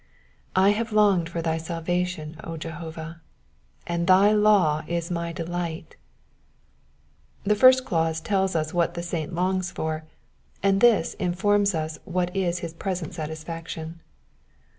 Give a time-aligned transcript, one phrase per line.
[0.55, 3.21] I have longed for thy sal vation, O Jehovah;
[3.85, 5.95] and thy law is my delight,''^
[7.47, 10.05] The first clause tells us what the saint longs for,
[10.63, 13.99] and this informs us what is h!"} present satisfaction.